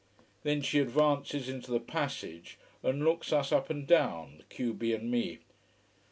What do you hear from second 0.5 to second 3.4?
she advances into the passage and looks